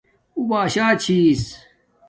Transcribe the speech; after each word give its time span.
اُو 0.35 0.39
باشاچھس 0.49 1.41